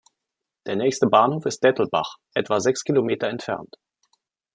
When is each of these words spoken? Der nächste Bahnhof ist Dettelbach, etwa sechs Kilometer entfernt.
Der 0.65 0.75
nächste 0.77 1.05
Bahnhof 1.05 1.45
ist 1.45 1.63
Dettelbach, 1.63 2.15
etwa 2.33 2.59
sechs 2.59 2.83
Kilometer 2.83 3.27
entfernt. 3.27 3.75